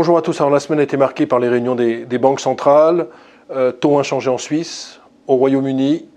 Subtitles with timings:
[0.00, 0.40] Bonjour à tous.
[0.40, 3.08] Alors la semaine a été marquée par les réunions des, banques centrales,
[3.50, 6.08] euh, taux inchangés en Suisse, au Royaume-Uni,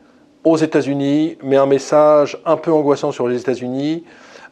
[0.43, 4.03] aux États-Unis, mais un message un peu angoissant sur les États-Unis,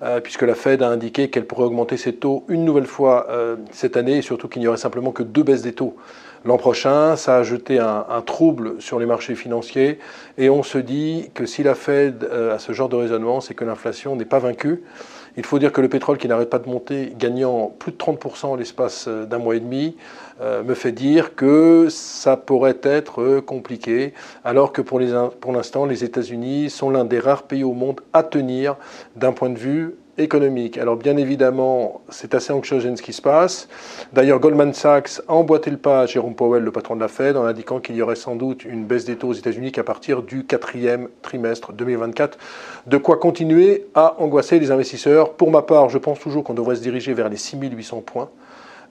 [0.02, 3.58] euh, puisque la Fed a indiqué qu'elle pourrait augmenter ses taux une nouvelle fois euh,
[3.70, 5.96] cette année, et surtout qu'il n'y aurait simplement que deux baisses des taux
[6.44, 7.16] l'an prochain.
[7.16, 10.00] Ça a jeté un, trouble sur les marchés financiers,
[10.40, 13.64] et on se dit que si la Fed a ce genre de raisonnement, c'est que
[13.64, 14.82] l'inflation n'est pas vaincue.
[15.38, 18.48] Il faut dire que le pétrole qui n'arrête pas de monter, gagnant plus de 30%
[18.48, 19.96] en l'espace euh, d'un mois et demi,
[20.42, 26.70] euh, me fait dire que ça pourrait être compliqué, alors que pour l'instant, les États-Unis
[26.70, 28.78] sont l'un des rares pays au monde à tenir
[29.16, 30.78] d'un point de vue économique.
[30.78, 33.68] Alors bien évidemment, c'est assez anxiogène ce qui se passe.
[34.14, 37.38] D'ailleurs, Goldman Sachs a emboîté le pas à Jérôme Powell, le patron de la Fed,
[37.38, 40.22] en indiquant qu'il y aurait sans doute une baisse des taux aux États-Unis qu'à partir
[40.22, 42.38] du quatrième trimestre 2024.
[42.88, 45.34] De quoi continuer à angoisser les investisseurs.
[45.34, 48.30] Pour ma part, je pense toujours qu'on devrait se diriger vers les 6800 points.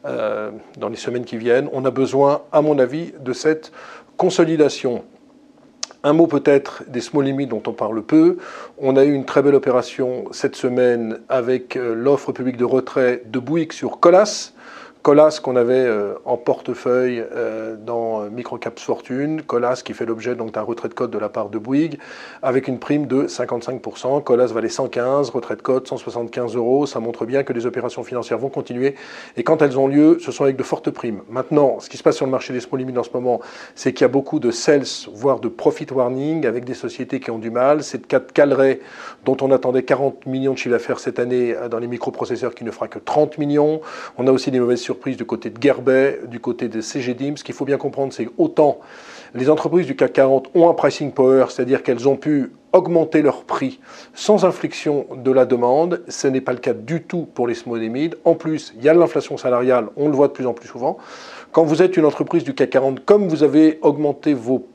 [0.07, 1.69] Euh, dans les semaines qui viennent.
[1.73, 3.73] On a besoin, à mon avis, de cette
[4.17, 5.03] consolidation.
[6.05, 8.39] Un mot peut-être des small limits dont on parle peu.
[8.79, 13.23] On a eu une très belle opération cette semaine avec euh, l'offre publique de retrait
[13.27, 14.53] de Bouygues sur Colas.
[15.03, 20.63] Colas qu'on avait euh, en portefeuille euh, dans Microcaps Fortune, Colas qui fait l'objet d'un
[20.63, 21.99] retrait de code de la part de Bouygues,
[22.43, 24.23] avec une prime de 55%.
[24.23, 26.87] Colas valait 115, retrait de code 175 euros.
[26.87, 28.95] Ça montre bien que les opérations financières vont continuer.
[29.37, 31.23] Et quand elles ont lieu, ce sont avec de fortes primes.
[31.29, 33.41] Maintenant, ce qui se passe sur le marché des small limits en ce moment,
[33.75, 37.31] c'est qu'il y a beaucoup de sales, voire de profit warning, avec des sociétés qui
[37.31, 37.83] ont du mal.
[37.83, 38.81] C'est le cas de Calray,
[39.25, 42.65] dont on attendait 40 millions de chiffre d'affaires cette année euh, dans les microprocesseurs, qui
[42.65, 43.81] ne fera que 30 millions.
[44.17, 47.37] On a aussi des mauvaises surprise du côté de Gerbet, du côté de CGDIM.
[47.37, 48.81] Ce qu'il faut bien comprendre, c'est autant
[49.35, 53.45] les entreprises du CAC 40 ont un pricing power, c'est-à-dire qu'elles ont pu augmenter leur
[53.45, 53.79] prix
[54.15, 56.03] sans inflexion de la demande.
[56.09, 58.17] Ce n'est pas le cas du tout pour les small et mid.
[58.25, 60.97] En plus, il y a l'inflation salariale, on le voit de plus en plus souvent.
[61.53, 64.67] Quand vous êtes une entreprise du CAC 40, comme vous avez augmenté vos,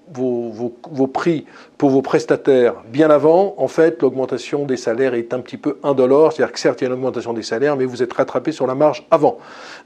[1.14, 1.46] prix
[1.84, 6.32] pour vos prestataires bien avant, en fait, l'augmentation des salaires est un petit peu indolore.
[6.32, 8.66] C'est-à-dire que certes, il y a une augmentation des salaires, mais vous êtes rattrapé sur
[8.66, 9.38] la marge avant.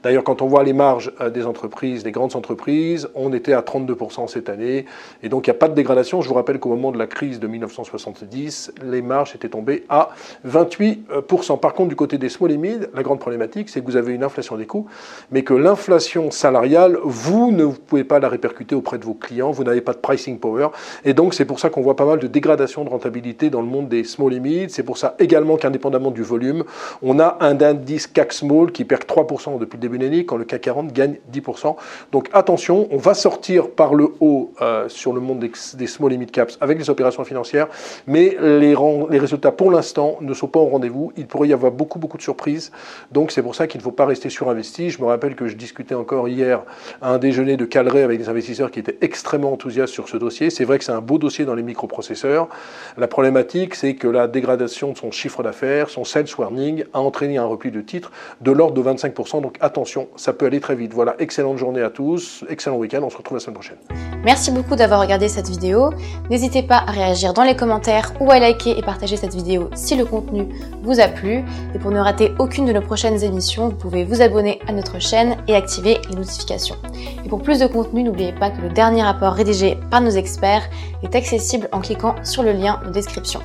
[0.04, 3.62] D'ailleurs, quand on voit les marges euh, des entreprises, des grandes entreprises, on était à
[3.62, 4.84] 32% cette année.
[5.24, 6.20] Et donc, il n'y a pas de dégradation.
[6.20, 10.10] Je vous rappelle qu'au moment de la crise de 1970, les marges étaient tombées à
[10.46, 11.58] 28%.
[11.58, 14.14] Par contre, du côté des small et mid, la grande problématique, c'est que vous avez
[14.14, 14.86] une inflation des coûts,
[15.32, 19.50] mais que l'inflation salariale, vous ne pouvez pas la répercuter auprès de vos clients.
[19.50, 20.68] Vous n'avez pas de pricing power.
[21.04, 23.88] Et donc, c'est pour ça qu'on pas mal de dégradation de rentabilité dans le monde
[23.88, 24.66] des small limits.
[24.68, 26.64] C'est pour ça également qu'indépendamment du volume,
[27.02, 30.36] on a un indice CAC Small qui perd 3% depuis le début de l'année, quand
[30.36, 31.76] le CAC 40 gagne 10%.
[32.12, 36.26] Donc, attention, on va sortir par le haut euh, sur le monde des, small limit
[36.26, 37.68] caps avec les opérations financières,
[38.06, 38.74] mais les,
[39.10, 41.12] les résultats pour l'instant ne sont pas au rendez-vous.
[41.16, 42.70] Il pourrait y avoir beaucoup, beaucoup de surprises.
[43.12, 44.90] Donc, c'est pour ça qu'il ne faut pas rester surinvesti.
[44.90, 46.62] Je me rappelle que je discutais encore hier
[47.00, 50.50] à un déjeuner de Calray avec des investisseurs qui étaient extrêmement enthousiastes sur ce dossier.
[50.50, 52.48] C'est vrai que c'est un beau dossier dans les microprocesseurs.
[52.96, 57.38] La problématique, c'est que la dégradation de son chiffre d'affaires, son sales warning, a entraîné
[57.38, 59.40] un repli de titres de l'ordre de 25%.
[59.40, 60.92] Donc attention, ça peut aller très vite.
[60.92, 63.78] Voilà, excellente journée à tous, excellent week-end, on se retrouve la semaine prochaine.
[64.24, 65.90] Merci beaucoup d'avoir regardé cette vidéo.
[66.28, 69.94] N'hésitez pas à réagir dans les commentaires ou à liker et partager cette vidéo si
[69.94, 70.48] le contenu
[70.82, 71.44] vous a plu.
[71.74, 74.98] Et pour ne rater aucune de nos prochaines émissions, vous pouvez vous abonner à notre
[74.98, 76.76] chaîne et activer les notifications.
[77.24, 80.68] Et pour plus de contenu, n'oubliez pas que le dernier rapport rédigé par nos experts
[81.02, 83.40] est accessible en cliquant sur le lien de description.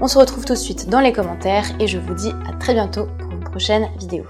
[0.00, 2.74] On se retrouve tout de suite dans les commentaires et je vous dis à très
[2.74, 4.24] bientôt pour une prochaine vidéo.